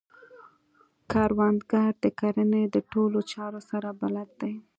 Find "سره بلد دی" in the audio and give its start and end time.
3.69-4.53